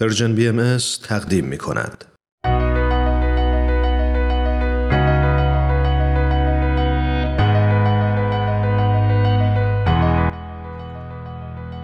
پرژن 0.00 0.34
بی 0.34 0.48
ام 0.48 0.76
تقدیم 1.08 1.44
می 1.44 1.58
کند. 1.58 2.04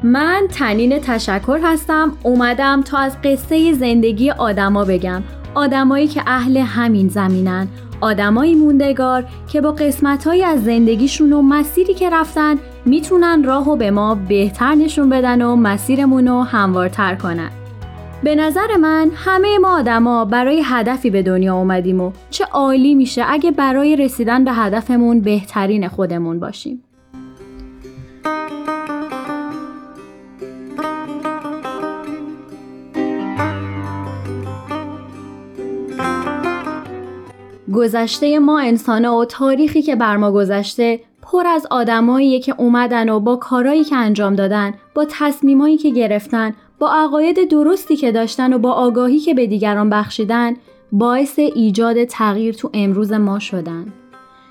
من 0.03 0.43
تنین 0.53 0.99
تشکر 0.99 1.61
هستم. 1.63 2.13
اومدم 2.23 2.83
تا 2.83 2.99
از 2.99 3.23
قصه 3.23 3.73
زندگی 3.73 4.31
آدما 4.31 4.85
بگم. 4.85 5.23
آدمایی 5.55 6.07
که 6.07 6.23
اهل 6.27 6.57
همین 6.57 7.09
زمینن. 7.09 7.69
آدمایی 8.01 8.55
موندگار 8.55 9.25
که 9.53 9.61
با 9.61 9.73
قسمتهایی 9.73 10.43
از 10.43 10.65
زندگیشون 10.65 11.33
و 11.33 11.43
مسیری 11.43 11.95
که 11.95 12.11
رفتن 12.11 12.57
می‌تونن 12.85 13.45
راهو 13.45 13.77
به 13.77 13.91
ما 13.91 14.15
بهتر 14.15 14.75
نشون 14.75 15.09
بدن 15.09 15.43
و 15.43 15.57
مسیرمون 15.57 16.29
رو 16.29 16.43
هموارتر 16.43 17.15
کنن. 17.15 17.51
به 18.25 18.35
نظر 18.35 18.77
من 18.77 19.11
همه 19.15 19.59
ما 19.59 19.79
آدما 19.79 20.25
برای 20.25 20.63
هدفی 20.65 21.11
به 21.11 21.23
دنیا 21.23 21.55
اومدیم 21.57 22.01
و 22.01 22.13
چه 22.31 22.45
عالی 22.45 22.95
میشه 22.95 23.25
اگه 23.29 23.51
برای 23.51 23.97
رسیدن 23.97 24.45
به 24.45 24.53
هدفمون 24.53 25.21
بهترین 25.21 25.89
خودمون 25.89 26.41
باشیم. 26.41 26.83
گذشته 37.75 38.39
ما 38.39 38.61
انسان 38.61 39.05
و 39.05 39.25
تاریخی 39.25 39.83
که 39.83 39.97
بر 39.97 40.17
ما 40.17 40.33
گذشته 40.33 41.01
پر 41.23 41.47
از 41.47 41.67
آدمایی 41.71 42.41
که 42.41 42.55
اومدن 42.59 43.09
و 43.09 43.21
با 43.21 43.37
کارایی 43.37 43.85
که 43.85 43.97
انجام 43.97 44.35
دادن 44.35 44.75
با 44.95 45.07
تصمیمایی 45.11 45.77
که 45.77 45.91
گرفتن 45.91 46.55
با 46.79 46.91
عقاید 46.93 47.49
درستی 47.51 47.97
که 47.97 48.13
داشتن 48.13 48.53
و 48.53 48.59
با 48.59 48.73
آگاهی 48.73 49.19
که 49.19 49.35
به 49.35 49.47
دیگران 49.47 49.91
بخشیدن 49.91 50.57
باعث 50.93 51.39
ایجاد 51.39 52.05
تغییر 52.05 52.55
تو 52.55 52.71
امروز 52.75 53.13
ما 53.13 53.39
شدن. 53.39 53.87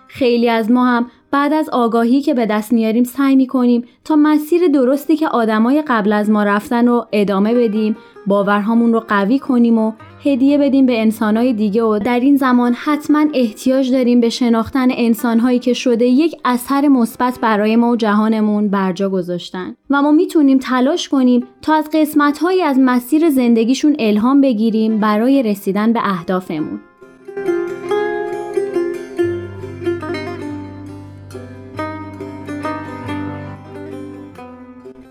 خیلی 0.08 0.50
از 0.50 0.72
ما 0.72 0.86
هم 0.86 1.06
بعد 1.32 1.54
از 1.54 1.70
آگاهی 1.70 2.22
که 2.22 2.34
به 2.34 2.46
دست 2.46 2.74
میاریم 2.74 3.04
سعی 3.04 3.36
می‌کنیم 3.36 3.86
تا 4.06 4.16
مسیر 4.16 4.68
درستی 4.68 5.16
که 5.16 5.28
آدمای 5.28 5.84
قبل 5.88 6.14
از 6.14 6.30
ما 6.30 6.44
رفتن 6.44 6.88
رو 6.88 7.06
ادامه 7.12 7.54
بدیم 7.54 7.98
باورهامون 8.28 8.94
رو 8.94 9.00
قوی 9.00 9.40
کنیم 9.40 9.78
و 9.78 9.94
هدیه 10.26 10.58
بدیم 10.58 10.86
به 10.86 11.02
انسانهای 11.02 11.54
دیگه 11.54 11.84
و 11.84 12.00
در 12.00 12.20
این 12.20 12.36
زمان 12.36 12.74
حتما 12.74 13.26
احتیاج 13.34 13.92
داریم 13.92 14.20
به 14.20 14.30
شناختن 14.30 14.88
انسانهایی 14.92 15.60
که 15.60 15.74
شده 15.74 16.06
یک 16.06 16.36
اثر 16.46 16.88
مثبت 16.88 17.40
برای 17.40 17.76
ما 17.76 17.92
و 17.92 17.96
جهانمون 17.96 18.68
برجا 18.68 19.10
گذاشتن 19.10 19.76
و 19.90 20.02
ما 20.02 20.12
می‌تونیم 20.12 20.58
تلاش 20.58 21.10
کنیم 21.10 21.48
تا 21.62 21.74
از 21.74 21.90
قسمتهایی 21.94 22.62
از 22.62 22.78
مسیر 22.80 23.30
زندگیشون 23.30 23.96
الهام 24.00 24.42
بگیریم 24.42 25.00
برای 25.00 25.44
رسیدن 25.44 25.94
به 25.94 26.00
اهدافمون 26.04 26.80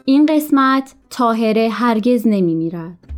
این 0.04 0.26
قسمت 0.26 0.94
تاهره 1.10 1.68
هرگز 1.68 2.26
نمی 2.26 2.54
میرد. 2.54 3.11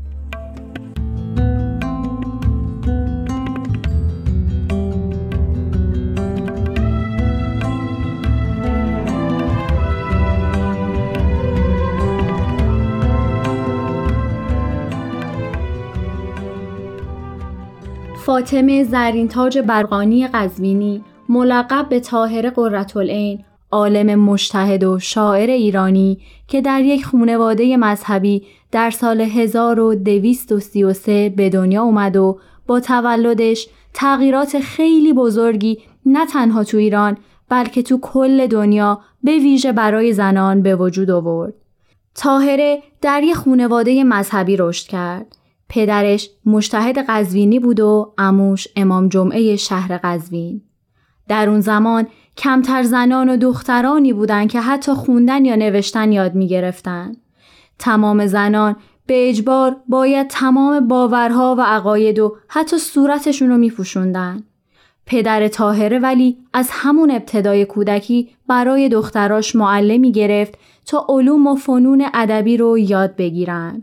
فاطمه 18.24 18.84
زرینتاج 18.84 19.58
برقانی 19.58 20.26
قزوینی 20.26 21.04
ملقب 21.28 21.88
به 21.88 22.00
تاهره 22.00 22.50
قرتالعین 22.50 23.44
عالم 23.70 24.20
مشتهد 24.20 24.84
و 24.84 24.98
شاعر 24.98 25.50
ایرانی 25.50 26.18
که 26.48 26.60
در 26.60 26.80
یک 26.80 27.06
خانواده 27.06 27.76
مذهبی 27.76 28.42
در 28.72 28.90
سال 28.90 29.20
1233 29.20 31.32
به 31.36 31.50
دنیا 31.50 31.82
اومد 31.82 32.16
و 32.16 32.38
با 32.66 32.80
تولدش 32.80 33.68
تغییرات 33.94 34.58
خیلی 34.58 35.12
بزرگی 35.12 35.78
نه 36.06 36.26
تنها 36.26 36.64
تو 36.64 36.76
ایران 36.76 37.16
بلکه 37.48 37.82
تو 37.82 37.98
کل 38.02 38.46
دنیا 38.46 39.00
به 39.24 39.38
ویژه 39.38 39.72
برای 39.72 40.12
زنان 40.12 40.62
به 40.62 40.76
وجود 40.76 41.10
آورد. 41.10 41.54
تاهره 42.14 42.82
در 43.02 43.22
یک 43.22 43.34
خانواده 43.34 44.04
مذهبی 44.04 44.56
رشد 44.56 44.86
کرد. 44.86 45.43
پدرش 45.74 46.30
مشتهد 46.46 46.98
قزوینی 47.08 47.58
بود 47.58 47.80
و 47.80 48.12
اموش 48.18 48.68
امام 48.76 49.08
جمعه 49.08 49.56
شهر 49.56 50.00
قزوین. 50.04 50.62
در 51.28 51.48
اون 51.48 51.60
زمان 51.60 52.06
کمتر 52.36 52.82
زنان 52.82 53.28
و 53.28 53.36
دخترانی 53.36 54.12
بودند 54.12 54.50
که 54.50 54.60
حتی 54.60 54.92
خوندن 54.92 55.44
یا 55.44 55.56
نوشتن 55.56 56.12
یاد 56.12 56.34
می 56.34 56.48
گرفتن. 56.48 57.12
تمام 57.78 58.26
زنان 58.26 58.76
به 59.06 59.28
اجبار 59.28 59.76
باید 59.88 60.28
تمام 60.28 60.88
باورها 60.88 61.54
و 61.58 61.60
عقاید 61.60 62.18
و 62.18 62.36
حتی 62.48 62.78
صورتشون 62.78 63.48
رو 63.48 63.56
می 63.56 63.70
پوشوندن. 63.70 64.42
پدر 65.06 65.48
تاهره 65.48 65.98
ولی 65.98 66.38
از 66.52 66.68
همون 66.72 67.10
ابتدای 67.10 67.64
کودکی 67.64 68.28
برای 68.48 68.88
دختراش 68.88 69.56
معلمی 69.56 70.12
گرفت 70.12 70.58
تا 70.86 71.06
علوم 71.08 71.46
و 71.46 71.54
فنون 71.54 72.06
ادبی 72.14 72.56
رو 72.56 72.78
یاد 72.78 73.16
بگیرن. 73.16 73.82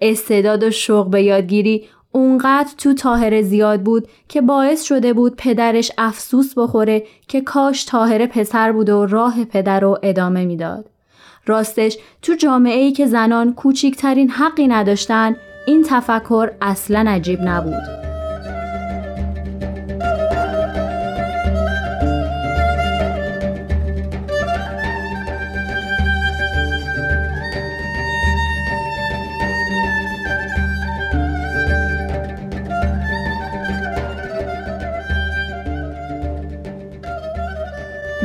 استعداد 0.00 0.62
و 0.62 0.70
شوق 0.70 1.10
به 1.10 1.22
یادگیری 1.22 1.88
اونقدر 2.12 2.70
تو 2.78 2.94
تاهره 2.94 3.42
زیاد 3.42 3.82
بود 3.82 4.08
که 4.28 4.40
باعث 4.40 4.82
شده 4.82 5.12
بود 5.12 5.36
پدرش 5.36 5.92
افسوس 5.98 6.54
بخوره 6.56 7.02
که 7.28 7.40
کاش 7.40 7.84
تاهره 7.84 8.26
پسر 8.26 8.72
بود 8.72 8.88
و 8.88 9.06
راه 9.06 9.44
پدر 9.44 9.80
رو 9.80 9.98
ادامه 10.02 10.44
می‌داد. 10.44 10.90
راستش 11.46 11.98
تو 12.22 12.34
جامعه 12.34 12.78
ای 12.78 12.92
که 12.92 13.06
زنان 13.06 13.54
کوچیکترین 13.54 14.30
حقی 14.30 14.66
نداشتن 14.66 15.36
این 15.66 15.84
تفکر 15.88 16.50
اصلا 16.60 17.04
عجیب 17.08 17.38
نبود. 17.42 18.05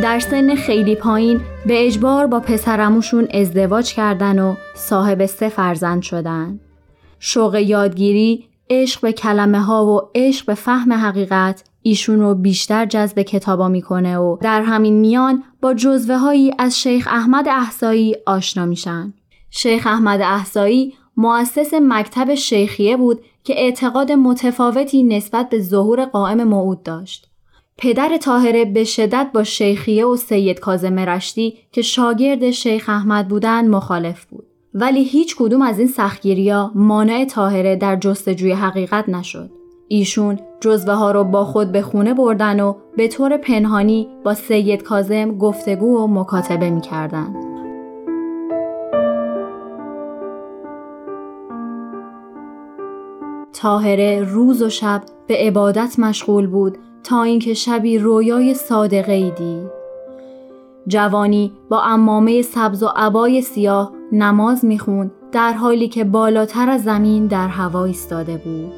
در 0.01 0.19
سن 0.19 0.55
خیلی 0.55 0.95
پایین 0.95 1.41
به 1.65 1.85
اجبار 1.87 2.27
با 2.27 2.39
پسرموشون 2.39 3.27
ازدواج 3.33 3.93
کردن 3.93 4.39
و 4.39 4.55
صاحب 4.75 5.25
سه 5.25 5.49
فرزند 5.49 6.01
شدن. 6.01 6.59
شوق 7.19 7.55
یادگیری، 7.55 8.45
عشق 8.69 9.01
به 9.01 9.13
کلمه 9.13 9.61
ها 9.61 9.85
و 9.85 10.01
عشق 10.15 10.45
به 10.45 10.53
فهم 10.53 10.93
حقیقت 10.93 11.63
ایشون 11.81 12.19
رو 12.19 12.35
بیشتر 12.35 12.85
جذب 12.85 13.21
کتابا 13.21 13.67
می‌کنه 13.67 14.17
و 14.17 14.37
در 14.41 14.61
همین 14.61 14.99
میان 14.99 15.43
با 15.61 15.73
جزوه 15.73 16.15
هایی 16.15 16.51
از 16.59 16.79
شیخ 16.79 17.07
احمد 17.11 17.47
احسایی 17.47 18.15
آشنا 18.25 18.65
میشن. 18.65 19.13
شیخ 19.49 19.87
احمد 19.87 20.21
احسایی 20.21 20.93
مؤسس 21.17 21.73
مکتب 21.73 22.35
شیخیه 22.35 22.97
بود 22.97 23.21
که 23.43 23.53
اعتقاد 23.57 24.11
متفاوتی 24.11 25.03
نسبت 25.03 25.49
به 25.49 25.59
ظهور 25.59 26.05
قائم 26.05 26.43
موعود 26.43 26.83
داشت. 26.83 27.30
پدر 27.81 28.17
تاهره 28.17 28.65
به 28.65 28.83
شدت 28.83 29.27
با 29.33 29.43
شیخیه 29.43 30.05
و 30.05 30.15
سید 30.15 30.59
کازم 30.59 30.99
رشتی 30.99 31.57
که 31.71 31.81
شاگرد 31.81 32.51
شیخ 32.51 32.89
احمد 32.89 33.27
بودند 33.27 33.69
مخالف 33.69 34.25
بود. 34.25 34.45
ولی 34.73 35.03
هیچ 35.03 35.35
کدوم 35.35 35.61
از 35.61 35.79
این 35.79 35.87
سختگیریا 35.87 36.71
مانع 36.75 37.25
تاهره 37.25 37.75
در 37.75 37.95
جستجوی 37.95 38.51
حقیقت 38.51 39.09
نشد. 39.09 39.49
ایشون 39.87 40.39
جزوه 40.59 40.93
ها 40.93 41.11
رو 41.11 41.23
با 41.23 41.45
خود 41.45 41.71
به 41.71 41.81
خونه 41.81 42.13
بردن 42.13 42.59
و 42.59 42.73
به 42.97 43.07
طور 43.07 43.37
پنهانی 43.37 44.07
با 44.23 44.33
سید 44.33 44.83
کازم 44.83 45.37
گفتگو 45.37 45.97
و 45.97 46.07
مکاتبه 46.07 46.69
می 46.69 46.81
کردن. 46.81 47.35
تاهره 53.53 54.23
روز 54.23 54.61
و 54.61 54.69
شب 54.69 55.01
به 55.27 55.37
عبادت 55.37 55.99
مشغول 55.99 56.47
بود 56.47 56.77
تا 57.03 57.23
اینکه 57.23 57.53
شبی 57.53 57.97
رویای 57.97 58.53
صادقه 58.53 59.11
ای 59.11 59.31
دید. 59.31 59.71
جوانی 60.87 61.51
با 61.69 61.81
امامه 61.81 62.41
سبز 62.41 62.83
و 62.83 62.87
عبای 62.95 63.41
سیاه 63.41 63.91
نماز 64.11 64.65
می‌خوند 64.65 65.11
در 65.31 65.53
حالی 65.53 65.87
که 65.87 66.03
بالاتر 66.03 66.69
از 66.69 66.83
زمین 66.83 67.27
در 67.27 67.47
هوا 67.47 67.85
ایستاده 67.85 68.37
بود. 68.37 68.71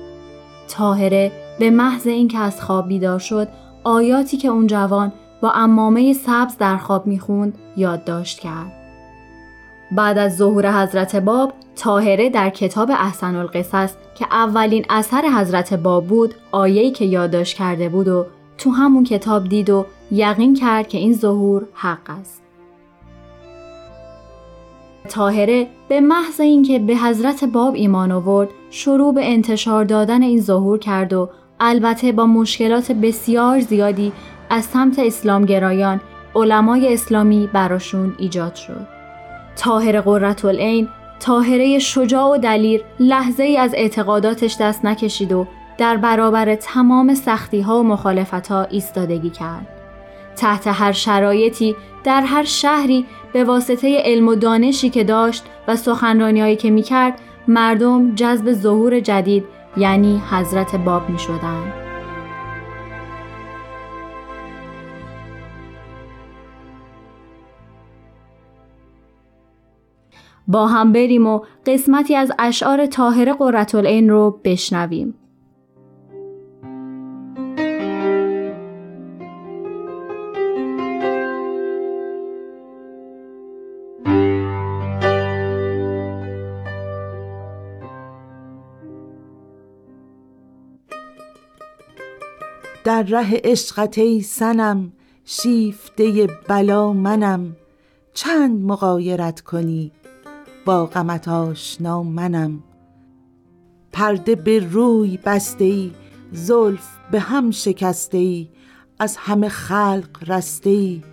تاهره 0.68 1.31
به 1.60 1.70
محض 1.70 2.08
اینکه 2.08 2.38
از 2.38 2.62
خواب 2.62 2.88
بیدار 2.88 3.20
شد 3.20 3.48
آیاتی 3.84 4.38
که 4.38 4.48
اون 4.48 4.68
جوان 4.68 5.14
با 5.42 5.52
امامه 5.52 6.14
سبز 6.14 6.58
در 6.58 6.78
خواب 6.78 7.08
می‌خوند 7.08 7.58
یادداشت 7.78 8.40
کرد. 8.40 8.82
بعد 9.91 10.18
از 10.18 10.38
ظهور 10.38 10.83
حضرت 10.83 11.15
باب 11.15 11.53
تاهره 11.75 12.30
در 12.30 12.50
کتاب 12.50 12.91
احسن 12.91 13.35
القصص 13.35 13.94
که 14.15 14.25
اولین 14.31 14.85
اثر 14.89 15.21
حضرت 15.38 15.74
باب 15.74 16.07
بود 16.07 16.33
آیه‌ای 16.51 16.91
که 16.91 17.06
یادداشت 17.06 17.57
کرده 17.57 17.89
بود 17.89 18.07
و 18.07 18.25
تو 18.57 18.69
همون 18.69 19.03
کتاب 19.03 19.50
دید 19.50 19.69
و 19.69 19.85
یقین 20.12 20.56
کرد 20.56 20.88
که 20.88 20.97
این 20.97 21.13
ظهور 21.13 21.63
حق 21.74 22.09
است. 22.09 22.44
تاهره 25.09 25.68
به 25.88 26.01
محض 26.01 26.41
اینکه 26.41 26.80
به 26.80 26.95
حضرت 26.95 27.44
باب 27.44 27.74
ایمان 27.75 28.12
آورد 28.12 28.50
شروع 28.69 29.13
به 29.13 29.31
انتشار 29.31 29.83
دادن 29.83 30.21
این 30.24 30.41
ظهور 30.41 30.80
کرد 30.80 31.13
و 31.13 31.30
البته 31.59 32.12
با 32.12 32.25
مشکلات 32.25 32.91
بسیار 32.91 33.59
زیادی 33.59 34.12
از 34.50 34.65
سمت 34.65 35.00
اسلامگرایان 35.00 36.01
علمای 36.35 36.94
اسلامی 36.94 37.50
براشون 37.53 38.15
ایجاد 38.18 38.56
شد. 38.56 38.93
تاهر 39.56 40.02
قررت 40.02 40.46
العین 40.46 40.90
تاهره 41.20 41.80
شجاع 41.80 42.30
و 42.30 42.38
دلیر 42.38 42.84
لحظه 43.00 43.44
ای 43.44 43.58
از 43.58 43.74
اعتقاداتش 43.74 44.58
دست 44.60 44.86
نکشید 44.86 45.32
و 45.32 45.48
در 45.78 45.98
برابر 45.98 46.56
تمام 46.56 47.14
سختی 47.16 47.62
ها 47.62 47.80
و 47.80 47.84
مخالفت 47.84 48.48
ها 48.48 48.64
ایستادگی 48.64 49.30
کرد. 49.30 49.68
تحت 50.36 50.68
هر 50.68 50.92
شرایطی 50.92 51.76
در 52.04 52.22
هر 52.22 52.44
شهری 52.44 53.06
به 53.34 53.44
واسطه 53.44 54.02
علم 54.06 54.28
و 54.28 54.36
دانشی 54.36 54.90
که 54.90 55.04
داشت 55.04 55.44
و 55.68 55.76
سخنرانیهایی 55.76 56.56
که 56.56 56.72
می‌کرد 56.72 57.20
مردم 57.48 58.16
جذب 58.16 58.54
ظهور 58.54 59.00
جدید 59.00 59.44
یعنی 59.78 60.22
حضرت 60.32 60.76
باب 60.76 61.10
می 61.10 61.20
شدن. 61.20 61.82
با 70.48 70.68
هم 70.68 70.92
بریم 70.92 71.28
و 71.28 71.42
قسمتی 71.66 72.16
از 72.16 72.31
اشعار 72.40 72.86
طاهر 72.86 73.34
قرتالعین 73.34 74.10
رو 74.10 74.40
بشنویم. 74.44 75.16
در 92.84 93.04
ره 93.04 93.42
عشقت 93.44 93.98
ای 93.98 94.22
سنم 94.22 94.92
شیفته 95.25 96.28
بلا 96.48 96.94
منم 96.94 97.56
چند 98.13 98.66
مقایرت 98.66 99.42
کنی 99.42 99.92
با 100.65 100.86
غمت 100.86 101.27
آشنا 101.27 102.04
منم. 102.04 102.63
پرده 103.92 104.36
به 104.36 104.60
روی 104.60 105.19
بسته 105.25 105.63
ای 105.63 105.92
زلف 106.31 106.98
به 107.12 107.19
هم 107.19 107.51
شکسته 107.51 108.18
ای. 108.18 108.50
از 109.00 109.18
همه 109.18 109.50
خلق 109.50 110.18
رسته 110.27 110.69
ای 110.69 111.04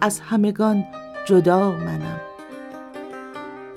از 0.00 0.20
همگان 0.20 0.84
جدا 1.26 1.70
منم. 1.70 2.20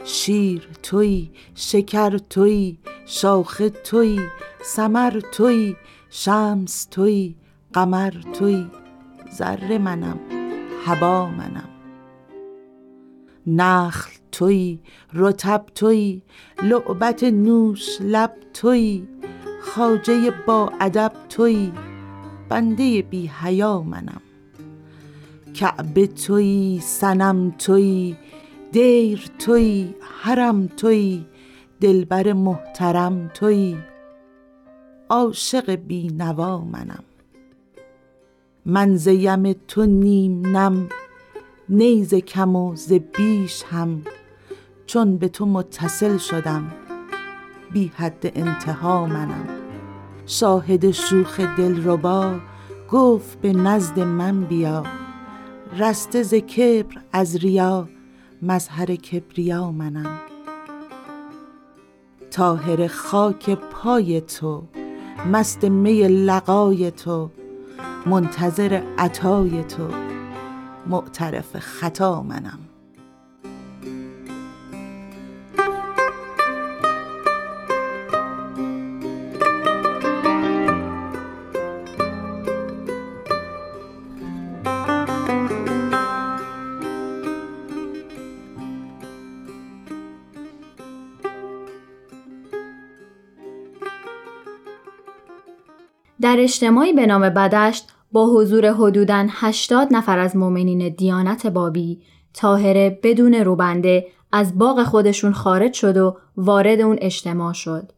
شیر 0.04 0.68
توی 0.84 1.32
شکر 1.56 2.18
توی 2.18 2.78
شاخ 3.06 3.62
توی 3.84 4.20
سمر 4.64 5.20
توی 5.34 5.76
شمس 6.10 6.86
توی 6.86 7.36
قمر 7.74 8.14
توی. 8.34 8.68
ذره 9.34 9.78
منم 9.78 10.20
هوا 10.86 11.30
منم. 11.30 11.70
نخل 13.48 14.19
توی 14.40 14.80
رتب 15.14 15.66
توی 15.76 16.22
لعبت 16.64 17.24
نوش 17.24 18.02
لب 18.02 18.34
توی 18.54 19.08
خاجه 19.62 20.34
با 20.48 20.72
ادب 20.80 21.12
توی 21.30 21.72
بنده 22.50 23.02
بی 23.02 23.28
حیا 23.28 23.82
منم. 23.82 24.22
کعبه 25.54 26.08
توی 26.08 26.80
سنم 26.84 27.56
توی 27.58 28.16
دیر 28.72 29.26
توی 29.40 29.96
حرم 30.22 30.68
توی 30.68 31.26
دلبر 31.82 32.34
محترم 32.34 33.32
توی 33.34 33.78
عاشق 35.10 35.76
بی 35.76 36.08
نوا 36.08 36.58
منم. 36.58 37.04
من 38.66 38.96
زیم 38.96 39.54
تو 39.54 39.86
نیم 39.86 40.48
نم 40.48 40.90
نیز 41.70 42.14
کم 42.14 42.56
و 42.56 42.76
ز 42.76 42.94
بیش 42.94 43.64
هم. 43.64 44.02
چون 44.90 45.18
به 45.18 45.28
تو 45.28 45.46
متصل 45.46 46.18
شدم. 46.18 46.72
بی 47.72 47.92
حد 47.96 48.32
انتها 48.36 49.06
منم. 49.06 49.48
شاهد 50.26 50.92
شوخ 50.92 51.40
دلربا 51.40 52.40
گفت 52.90 53.42
به 53.42 53.54
نزد 53.54 54.00
من 54.00 54.42
بیا. 54.42 54.84
رسته 55.78 56.24
ز 56.24 56.34
کبر 56.34 57.02
از 57.14 57.36
ریا 57.36 57.90
مظهر 58.42 58.96
کبریا 58.96 59.72
منم. 59.72 60.20
طاهر 62.32 62.88
خاک 62.88 63.50
پای 63.50 64.22
تو 64.22 64.64
مست 65.32 65.64
می 65.64 66.08
لقای 66.08 66.92
تو 66.92 67.30
منتظر 68.06 68.82
عطای 68.98 69.64
تو. 69.64 69.88
معترف 70.88 71.60
خطا 71.60 72.24
منم. 72.24 72.69
در 96.30 96.40
اجتماعی 96.40 96.94
به 96.94 97.06
نام 97.06 97.30
بدشت 97.30 97.88
با 98.12 98.26
حضور 98.26 98.72
حدوداً 98.72 99.28
80 99.30 99.88
نفر 99.92 100.20
از 100.20 100.36
مؤمنین 100.36 100.90
دیانت 100.90 101.48
بابی 101.48 102.02
تاهره 102.34 103.00
بدون 103.04 103.34
روبنده 103.34 104.08
از 104.32 104.58
باغ 104.58 104.84
خودشون 104.84 105.34
خارج 105.34 105.74
شد 105.74 105.98
و 105.98 106.18
وارد 106.38 106.82
اون 106.82 106.98
اجتماع 107.02 107.54
شد. 107.54 107.92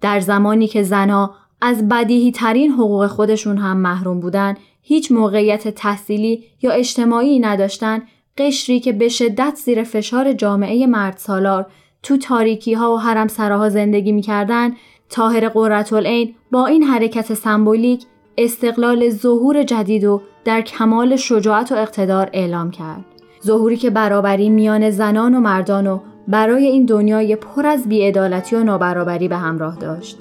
در 0.00 0.20
زمانی 0.20 0.66
که 0.66 0.82
زنها 0.82 1.34
از 1.60 1.88
بدیهی 1.88 2.32
ترین 2.32 2.72
حقوق 2.72 3.06
خودشون 3.06 3.58
هم 3.58 3.76
محروم 3.76 4.20
بودن 4.20 4.54
هیچ 4.82 5.12
موقعیت 5.12 5.68
تحصیلی 5.68 6.44
یا 6.62 6.70
اجتماعی 6.70 7.38
نداشتن 7.38 8.02
قشری 8.38 8.80
که 8.80 8.92
به 8.92 9.08
شدت 9.08 9.54
زیر 9.64 9.82
فشار 9.82 10.32
جامعه 10.32 10.86
مرد 10.86 11.16
سالار 11.16 11.66
تو 12.02 12.16
تاریکی 12.16 12.74
ها 12.74 12.94
و 12.94 12.98
حرم 12.98 13.28
سراها 13.28 13.68
زندگی 13.68 14.12
می‌کردن 14.12 14.72
تاهر 15.10 15.48
قررتالعین 15.48 16.34
با 16.50 16.66
این 16.66 16.82
حرکت 16.82 17.34
سمبولیک 17.34 18.04
استقلال 18.38 19.10
ظهور 19.10 19.62
جدید 19.62 20.04
و 20.04 20.20
در 20.44 20.60
کمال 20.60 21.16
شجاعت 21.16 21.72
و 21.72 21.74
اقتدار 21.74 22.30
اعلام 22.32 22.70
کرد. 22.70 23.04
ظهوری 23.44 23.76
که 23.76 23.90
برابری 23.90 24.48
میان 24.48 24.90
زنان 24.90 25.34
و 25.34 25.40
مردان 25.40 25.86
و 25.86 25.98
برای 26.28 26.66
این 26.66 26.84
دنیای 26.84 27.36
پر 27.36 27.66
از 27.66 27.88
بیعدالتی 27.88 28.56
و 28.56 28.64
نابرابری 28.64 29.28
به 29.28 29.36
همراه 29.36 29.76
داشت. 29.76 30.18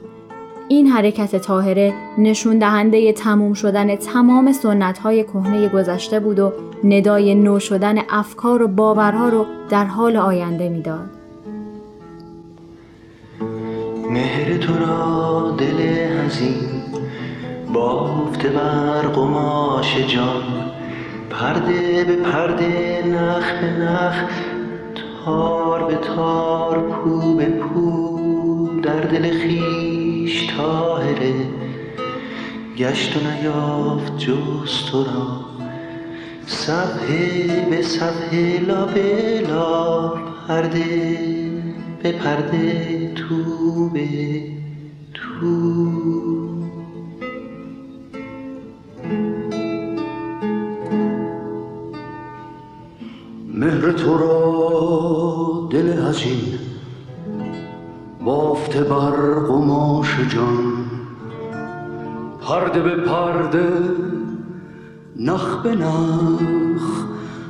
این 0.67 0.87
حرکت 0.87 1.35
طاهره 1.35 1.93
نشون 2.17 2.59
دهنده 2.59 3.13
تموم 3.13 3.53
شدن 3.53 3.95
تمام 3.95 4.51
سنت 4.51 4.97
های 4.97 5.23
کهنه 5.23 5.69
گذشته 5.69 6.19
بود 6.19 6.39
و 6.39 6.53
ندای 6.83 7.35
نو 7.35 7.59
شدن 7.59 7.95
افکار 8.09 8.63
و 8.63 8.67
باورها 8.67 9.29
رو 9.29 9.45
در 9.69 9.85
حال 9.85 10.15
آینده 10.15 10.69
می‌داد. 10.69 11.16
تو 14.67 14.77
را 14.77 15.55
دل 15.57 15.79
هزین 15.79 16.55
بافته 17.73 18.49
بر 18.49 19.01
قماش 19.01 19.97
جان 19.97 20.43
پرده 21.29 22.03
به 22.03 22.15
پرده 22.15 23.03
نخ 23.07 23.51
به 23.61 23.71
نخ 23.71 24.23
تار 25.25 25.83
به 25.83 25.95
تار 25.95 26.79
پو 26.79 27.35
به 27.35 27.45
پو 27.45 28.19
در 28.83 28.99
دل 28.99 29.31
خیش 29.31 30.47
تاهره 30.57 31.33
گشت 32.77 33.17
و 33.17 33.19
نیافت 33.19 34.17
جز 34.17 34.85
تو 34.91 35.03
را 35.03 35.39
صفحه 36.45 37.65
به 37.69 37.81
صفحه 37.81 38.59
لا 38.67 38.85
به 38.85 39.41
لا 39.49 40.09
پرده 40.47 41.19
به 42.03 42.11
پرده 42.11 43.11
تو 43.15 43.89
به 43.89 44.56
تو 45.39 45.45
مهر 53.53 53.91
تو 53.91 54.17
را 54.17 55.67
دل 55.71 55.99
از 55.99 56.21
این 56.23 56.59
بافته 58.25 58.83
بر 58.83 59.39
قماش 59.47 60.15
جان. 60.29 60.85
پرده 62.41 62.79
به 62.79 62.95
پرده 62.95 63.69
نخ 65.19 65.61
به 65.63 65.75
نخ 65.75 67.05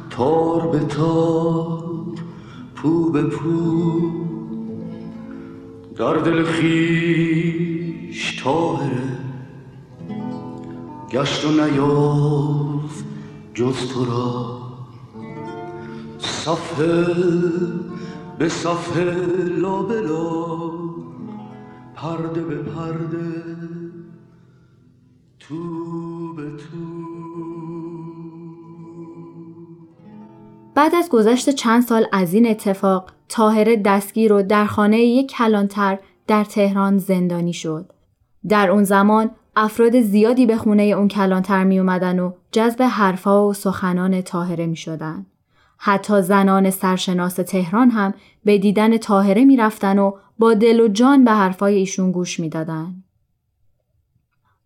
تار 0.10 0.68
به 0.68 0.80
تار 0.80 1.84
پو 2.76 3.12
به 3.12 3.24
پو. 3.24 4.02
در 5.98 6.14
دل 6.14 6.44
خیش 6.44 7.77
تاهره 8.48 9.18
گشت 11.12 11.46
و 11.46 11.52
نیافت 11.52 13.06
جز 13.54 13.94
تو 13.94 14.06
را. 14.06 14.62
صفحه 16.20 17.06
به 18.40 18.50
صفحه 18.50 19.04
لا 19.58 19.82
بلا 19.82 20.58
پرده 21.96 22.42
به 22.42 22.56
پرده 22.56 23.44
تو 25.40 26.34
به 26.34 26.44
تو. 26.44 26.78
بعد 30.76 30.96
از 30.96 31.10
گذشت 31.10 31.50
چند 31.50 31.84
سال 31.84 32.06
از 32.12 32.34
این 32.34 32.48
اتفاق 32.48 33.12
تاهره 33.30 33.76
دستگیر 33.76 34.34
و 34.34 34.42
در 34.42 34.66
خانه 34.66 35.00
یک 35.00 35.32
کلانتر 35.32 36.00
در 36.28 36.44
تهران 36.44 36.98
زندانی 36.98 37.54
شد. 37.54 37.97
در 38.50 38.72
اون 38.72 38.84
زمان 38.84 39.32
افراد 39.56 40.02
زیادی 40.02 40.46
به 40.46 40.58
خونه 40.58 40.84
اون 40.84 41.08
کلانتر 41.08 41.64
می 41.64 41.80
اومدن 41.80 42.20
و 42.20 42.32
جذب 42.52 42.82
حرفا 42.82 43.48
و 43.48 43.54
سخنان 43.54 44.22
تاهره 44.22 44.66
می 44.66 44.76
شدن. 44.76 45.26
حتی 45.78 46.22
زنان 46.22 46.70
سرشناس 46.70 47.36
تهران 47.36 47.90
هم 47.90 48.14
به 48.46 48.58
دیدن 48.58 48.98
تاهره 48.98 49.46
می 49.46 49.58
رفتن 49.58 50.00
و 50.00 50.12
با 50.40 50.54
دل 50.54 50.80
و 50.80 50.88
جان 50.88 51.26
به 51.26 51.32
حرفای 51.32 51.76
ایشون 51.76 52.12
گوش 52.12 52.40
می 52.40 52.50
دادن. 52.50 53.04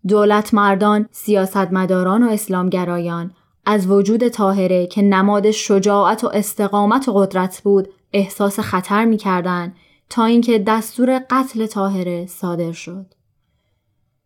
دولت 0.07 0.53
مردان، 0.53 1.07
سیاستمداران 1.11 2.23
و 2.23 2.29
اسلامگرایان 2.29 3.31
از 3.65 3.87
وجود 3.87 4.27
تاهره 4.27 4.87
که 4.87 5.01
نماد 5.01 5.51
شجاعت 5.51 6.23
و 6.23 6.27
استقامت 6.33 7.07
و 7.07 7.13
قدرت 7.13 7.61
بود 7.63 7.89
احساس 8.13 8.59
خطر 8.59 9.05
می 9.05 9.17
کردن 9.17 9.73
تا 10.09 10.25
اینکه 10.25 10.59
دستور 10.59 11.21
قتل 11.29 11.65
تاهره 11.65 12.25
صادر 12.25 12.71
شد. 12.71 13.05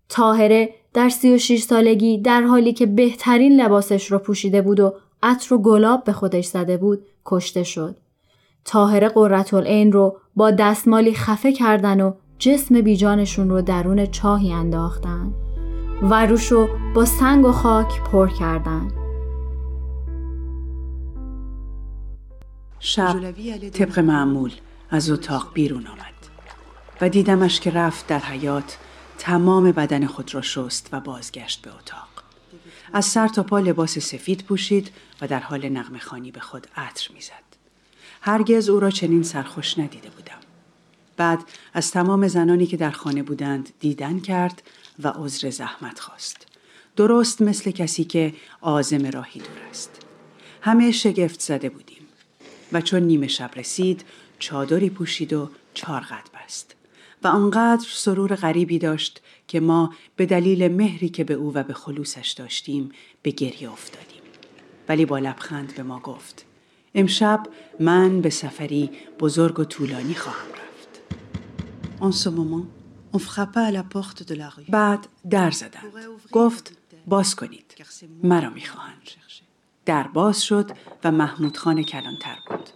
تاهره 0.09 0.69
در 0.93 1.09
36 1.09 1.63
سالگی 1.63 2.17
در 2.17 2.41
حالی 2.41 2.73
که 2.73 2.85
بهترین 2.85 3.61
لباسش 3.61 4.11
رو 4.11 4.19
پوشیده 4.19 4.61
بود 4.61 4.79
و 4.79 4.93
عطر 5.23 5.53
و 5.53 5.57
گلاب 5.57 6.03
به 6.03 6.13
خودش 6.13 6.45
زده 6.45 6.77
بود 6.77 7.05
کشته 7.25 7.63
شد. 7.63 7.95
تاهره 8.65 9.09
قررتالعین 9.09 9.91
رو 9.91 10.17
با 10.35 10.51
دستمالی 10.51 11.13
خفه 11.13 11.53
کردن 11.53 12.01
و 12.01 12.13
جسم 12.39 12.81
بیجانشون 12.81 13.49
رو 13.49 13.61
درون 13.61 14.05
چاهی 14.05 14.53
انداختن 14.53 15.33
و 16.01 16.25
روش 16.25 16.51
رو 16.51 16.67
با 16.95 17.05
سنگ 17.05 17.45
و 17.45 17.51
خاک 17.51 18.01
پر 18.11 18.27
کردن. 18.27 18.87
شب 22.79 23.31
طبق 23.69 23.99
معمول 23.99 24.51
از 24.89 25.11
اتاق 25.11 25.51
بیرون 25.53 25.87
آمد 25.87 26.15
و 27.01 27.09
دیدمش 27.09 27.59
که 27.59 27.71
رفت 27.71 28.07
در 28.07 28.19
حیات 28.19 28.77
تمام 29.17 29.71
بدن 29.71 30.05
خود 30.05 30.33
را 30.33 30.41
شست 30.41 30.89
و 30.91 30.99
بازگشت 30.99 31.61
به 31.61 31.75
اتاق. 31.75 32.23
از 32.93 33.05
سر 33.05 33.27
تا 33.27 33.43
پا 33.43 33.59
لباس 33.59 33.99
سفید 33.99 34.43
پوشید 34.43 34.91
و 35.21 35.27
در 35.27 35.39
حال 35.39 35.69
نغمه 35.69 35.99
خانی 35.99 36.31
به 36.31 36.39
خود 36.39 36.67
عطر 36.75 37.09
می‌زد. 37.13 37.45
هرگز 38.21 38.69
او 38.69 38.79
را 38.79 38.91
چنین 38.91 39.23
سرخوش 39.23 39.79
ندیده 39.79 40.09
بودم. 40.09 40.39
بعد 41.17 41.39
از 41.73 41.91
تمام 41.91 42.27
زنانی 42.27 42.65
که 42.65 42.77
در 42.77 42.91
خانه 42.91 43.23
بودند 43.23 43.69
دیدن 43.79 44.19
کرد 44.19 44.63
و 44.99 45.07
عذر 45.07 45.49
زحمت 45.49 45.99
خواست. 45.99 46.47
درست 46.95 47.41
مثل 47.41 47.71
کسی 47.71 48.03
که 48.03 48.33
آزم 48.61 49.05
راهی 49.05 49.39
دور 49.39 49.69
است. 49.69 50.01
همه 50.61 50.91
شگفت 50.91 51.39
زده 51.39 51.69
بودیم 51.69 52.07
و 52.71 52.81
چون 52.81 53.03
نیمه 53.03 53.27
شب 53.27 53.51
رسید 53.55 54.05
چادری 54.39 54.89
پوشید 54.89 55.33
و 55.33 55.49
چارقد 55.73 56.23
بست 56.33 56.75
و 57.23 57.27
آنقدر 57.27 57.85
سرور 57.89 58.35
غریبی 58.35 58.79
داشت 58.79 59.21
که 59.47 59.59
ما 59.59 59.93
به 60.15 60.25
دلیل 60.25 60.67
مهری 60.67 61.09
که 61.09 61.23
به 61.23 61.33
او 61.33 61.53
و 61.53 61.63
به 61.63 61.73
خلوصش 61.73 62.31
داشتیم 62.31 62.91
به 63.21 63.31
گریه 63.31 63.71
افتادیم. 63.71 64.21
ولی 64.89 65.05
با 65.05 65.19
لبخند 65.19 65.75
به 65.75 65.83
ما 65.83 65.99
گفت 65.99 66.45
امشب 66.95 67.43
من 67.79 68.21
به 68.21 68.29
سفری 68.29 68.89
بزرگ 69.19 69.59
و 69.59 69.63
طولانی 69.63 70.13
خواهم 70.13 70.47
رفت. 70.49 71.01
بعد 74.69 75.07
در 75.29 75.51
زدند. 75.51 75.93
گفت 76.31 76.77
باز 77.07 77.35
کنید. 77.35 77.75
مرا 78.23 78.49
می‌خواهند. 78.49 79.01
در 79.85 80.03
باز 80.03 80.43
شد 80.43 80.71
و 81.03 81.11
محمود 81.11 81.57
خان 81.57 81.83
کلانتر 81.83 82.35
بود. 82.49 82.69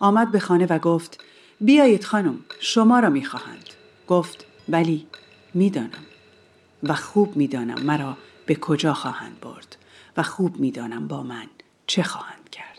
آمد 0.00 0.30
به 0.32 0.38
خانه 0.38 0.66
و 0.66 0.78
گفت 0.78 1.24
بیایید 1.60 2.04
خانم 2.04 2.38
شما 2.60 3.00
را 3.00 3.10
می‌خواهند. 3.10 3.70
گفت 4.06 4.46
بلی 4.68 5.06
می‌دانم 5.54 6.06
و 6.82 6.94
خوب 6.94 7.36
می‌دانم 7.36 7.82
مرا 7.82 8.16
به 8.46 8.54
کجا 8.54 8.94
خواهند 8.94 9.40
برد 9.40 9.76
و 10.16 10.22
خوب 10.22 10.56
می‌دانم 10.56 11.08
با 11.08 11.22
من 11.22 11.46
چه 11.86 12.02
خواهند 12.02 12.50
کرد. 12.50 12.78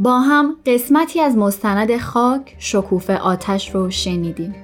با 0.00 0.20
هم 0.20 0.56
قسمتی 0.66 1.20
از 1.20 1.36
مستند 1.36 1.96
خاک 1.96 2.56
شکوفه 2.58 3.16
آتش 3.16 3.74
رو 3.74 3.90
شنیدیم. 3.90 4.54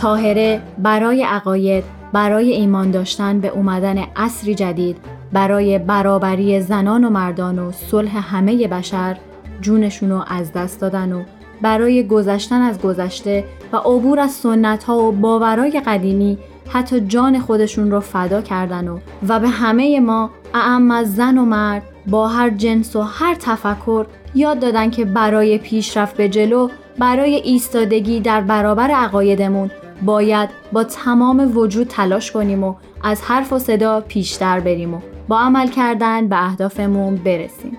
تاهره 0.00 0.62
برای 0.78 1.22
عقاید 1.22 1.84
برای 2.12 2.52
ایمان 2.52 2.90
داشتن 2.90 3.40
به 3.40 3.48
اومدن 3.48 3.98
عصری 3.98 4.54
جدید 4.54 4.96
برای 5.32 5.78
برابری 5.78 6.60
زنان 6.60 7.04
و 7.04 7.10
مردان 7.10 7.58
و 7.58 7.72
صلح 7.72 8.34
همه 8.34 8.68
بشر 8.68 9.16
جونشون 9.60 10.10
رو 10.10 10.24
از 10.28 10.52
دست 10.52 10.80
دادن 10.80 11.12
و 11.12 11.22
برای 11.62 12.06
گذشتن 12.06 12.62
از 12.62 12.80
گذشته 12.80 13.44
و 13.72 13.76
عبور 13.76 14.20
از 14.20 14.32
سنت 14.32 14.84
ها 14.84 14.98
و 14.98 15.12
باورای 15.12 15.82
قدیمی 15.86 16.38
حتی 16.68 17.00
جان 17.00 17.38
خودشون 17.40 17.90
رو 17.90 18.00
فدا 18.00 18.42
کردن 18.42 18.88
و 18.88 18.98
و 19.28 19.40
به 19.40 19.48
همه 19.48 20.00
ما 20.00 20.30
اعم 20.54 20.90
از 20.90 21.14
زن 21.14 21.38
و 21.38 21.44
مرد 21.44 21.82
با 22.06 22.28
هر 22.28 22.50
جنس 22.50 22.96
و 22.96 23.00
هر 23.00 23.34
تفکر 23.34 24.06
یاد 24.34 24.58
دادن 24.58 24.90
که 24.90 25.04
برای 25.04 25.58
پیشرفت 25.58 26.16
به 26.16 26.28
جلو 26.28 26.68
برای 26.98 27.34
ایستادگی 27.34 28.20
در 28.20 28.40
برابر 28.40 28.90
عقایدمون 28.90 29.70
باید 30.02 30.50
با 30.72 30.84
تمام 30.84 31.56
وجود 31.56 31.86
تلاش 31.86 32.32
کنیم 32.32 32.64
و 32.64 32.74
از 33.02 33.22
حرف 33.22 33.52
و 33.52 33.58
صدا 33.58 34.00
پیشتر 34.00 34.60
بریم 34.60 34.94
و 34.94 35.00
با 35.28 35.38
عمل 35.38 35.68
کردن 35.68 36.28
به 36.28 36.44
اهدافمون 36.44 37.16
برسیم. 37.16 37.76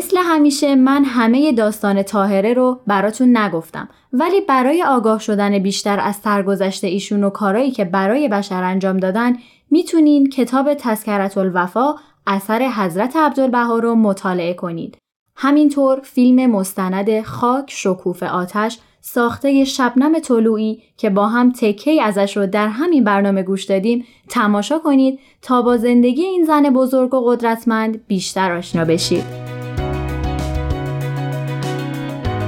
مثل 0.00 0.16
همیشه 0.16 0.74
من 0.74 1.04
همه 1.04 1.52
داستان 1.52 2.02
تاهره 2.02 2.54
رو 2.54 2.80
براتون 2.86 3.36
نگفتم 3.36 3.88
ولی 4.12 4.40
برای 4.40 4.82
آگاه 4.82 5.18
شدن 5.18 5.58
بیشتر 5.58 6.00
از 6.00 6.16
سرگذشت 6.16 6.84
ایشون 6.84 7.24
و 7.24 7.30
کارایی 7.30 7.70
که 7.70 7.84
برای 7.84 8.28
بشر 8.28 8.62
انجام 8.62 8.96
دادن 8.96 9.36
می‌تونین 9.70 10.30
کتاب 10.30 10.74
تذکرت 10.74 11.38
الوفا 11.38 11.94
اثر 12.26 12.68
حضرت 12.68 13.16
عبدالبها 13.16 13.78
رو 13.78 13.94
مطالعه 13.94 14.54
کنید. 14.54 14.96
همینطور 15.36 16.00
فیلم 16.02 16.50
مستند 16.50 17.20
خاک 17.20 17.64
شکوف 17.68 18.22
آتش 18.22 18.78
ساخته 19.00 19.64
شبنم 19.64 20.18
طلوعی 20.18 20.82
که 20.96 21.10
با 21.10 21.28
هم 21.28 21.52
تکی 21.52 22.00
ازش 22.00 22.36
رو 22.36 22.46
در 22.46 22.68
همین 22.68 23.04
برنامه 23.04 23.42
گوش 23.42 23.64
دادیم 23.64 24.04
تماشا 24.28 24.78
کنید 24.78 25.18
تا 25.42 25.62
با 25.62 25.76
زندگی 25.76 26.22
این 26.22 26.44
زن 26.44 26.62
بزرگ 26.62 27.14
و 27.14 27.30
قدرتمند 27.30 28.06
بیشتر 28.06 28.56
آشنا 28.56 28.84
بشید. 28.84 29.49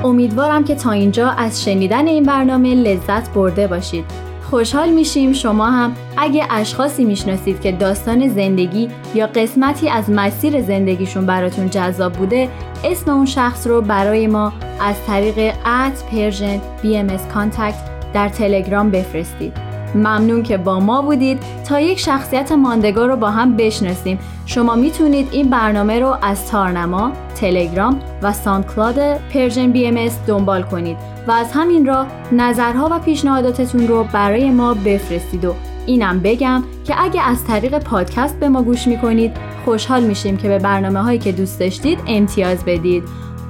امیدوارم 0.04 0.64
که 0.64 0.74
تا 0.74 0.90
اینجا 0.90 1.28
از 1.28 1.64
شنیدن 1.64 2.06
این 2.06 2.22
برنامه 2.22 2.74
لذت 2.74 3.30
برده 3.30 3.66
باشید. 3.66 4.04
خوشحال 4.50 4.90
میشیم 4.90 5.32
شما 5.32 5.70
هم 5.70 5.94
اگه 6.16 6.46
اشخاصی 6.50 7.04
می‌شناسید 7.04 7.60
که 7.60 7.72
داستان 7.72 8.28
زندگی 8.28 8.88
یا 9.14 9.26
قسمتی 9.26 9.88
از 9.88 10.10
مسیر 10.10 10.62
زندگیشون 10.62 11.26
براتون 11.26 11.70
جذاب 11.70 12.12
بوده 12.12 12.48
اسم 12.84 13.10
اون 13.10 13.26
شخص 13.26 13.66
رو 13.66 13.80
برای 13.80 14.26
ما 14.26 14.52
از 14.80 14.96
طریق 15.06 15.38
at 15.66 16.04
Persian 16.10 16.60
BMS 16.82 17.32
contact 17.34 17.74
در 18.14 18.28
تلگرام 18.28 18.90
بفرستید. 18.90 19.61
ممنون 19.94 20.42
که 20.42 20.56
با 20.56 20.80
ما 20.80 21.02
بودید. 21.02 21.42
تا 21.68 21.80
یک 21.80 21.98
شخصیت 21.98 22.52
ماندگار 22.52 23.08
رو 23.08 23.16
با 23.16 23.30
هم 23.30 23.56
بشناسیم. 23.56 24.18
شما 24.46 24.74
می‌تونید 24.74 25.28
این 25.32 25.50
برنامه 25.50 26.00
رو 26.00 26.16
از 26.22 26.48
تارنما، 26.50 27.12
تلگرام 27.34 28.00
و 28.22 28.32
SoundCloud 28.32 28.98
Persian 29.34 29.72
BMS 29.72 30.08
دنبال 30.26 30.62
کنید 30.62 30.96
و 31.26 31.30
از 31.30 31.52
همین 31.52 31.86
راه 31.86 32.06
نظرها 32.32 32.88
و 32.92 32.98
پیشنهاداتتون 32.98 33.88
رو 33.88 34.04
برای 34.12 34.50
ما 34.50 34.74
بفرستید 34.74 35.44
و 35.44 35.54
اینم 35.86 36.20
بگم 36.20 36.62
که 36.84 37.02
اگه 37.02 37.22
از 37.22 37.44
طریق 37.44 37.78
پادکست 37.78 38.40
به 38.40 38.48
ما 38.48 38.62
گوش 38.62 38.86
می‌کنید 38.86 39.32
خوشحال 39.64 40.02
میشیم 40.02 40.36
که 40.36 40.48
به 40.48 40.58
برنامه 40.58 41.02
هایی 41.02 41.18
که 41.18 41.32
دوست 41.32 41.60
داشتید 41.60 41.98
امتیاز 42.06 42.64
بدید. 42.64 43.02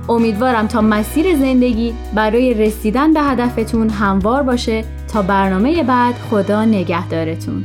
امیدوارم 0.09 0.67
تا 0.67 0.81
مسیر 0.81 1.37
زندگی 1.37 1.95
برای 2.15 2.55
رسیدن 2.55 3.13
به 3.13 3.21
هدفتون 3.21 3.91
هموار 3.91 4.43
باشه. 4.43 4.85
تا 5.13 5.23
برنامه 5.23 5.83
بعد 5.83 6.15
خدا 6.15 6.65
نگهدارتون. 6.65 7.65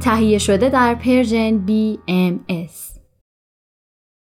تهیه 0.00 0.38
شده 0.38 0.68
در 0.68 0.94
Persian 0.94 1.66
BMS 1.66 2.99